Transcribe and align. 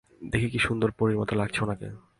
দেখো 0.21 0.47
কি 0.53 0.59
সুন্দর 0.59 0.89
পরীর 0.99 1.17
মত 1.19 1.31
লাগছে 1.33 1.59
উনাকে। 1.65 1.87